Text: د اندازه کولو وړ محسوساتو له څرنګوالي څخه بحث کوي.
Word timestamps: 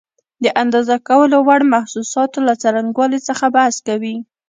د 0.43 0.45
اندازه 0.61 0.95
کولو 1.09 1.37
وړ 1.47 1.61
محسوساتو 1.73 2.39
له 2.47 2.53
څرنګوالي 2.61 3.19
څخه 3.29 3.45
بحث 3.55 3.75
کوي. 3.87 4.15